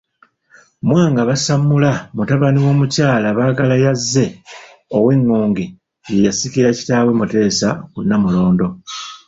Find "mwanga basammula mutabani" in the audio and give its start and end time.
0.87-2.59